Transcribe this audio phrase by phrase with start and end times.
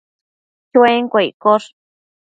[0.71, 1.67] Chuenquio iccosh